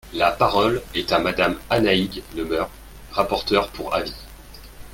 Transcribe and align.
La 0.13 0.31
parole 0.31 0.81
est 0.95 1.11
à 1.11 1.19
Madame 1.19 1.59
Annaïg 1.69 2.23
Le 2.35 2.43
Meur, 2.43 2.71
rapporteure 3.11 3.69
pour 3.69 3.93
avis. 3.93 4.15